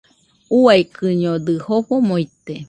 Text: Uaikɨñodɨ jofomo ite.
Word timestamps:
Uaikɨñodɨ 0.61 1.51
jofomo 1.65 1.95
ite. 2.25 2.55